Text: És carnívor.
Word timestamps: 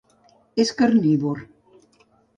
És 0.63 0.71
carnívor. 0.81 1.47